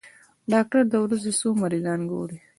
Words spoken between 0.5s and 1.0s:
ډاکټر د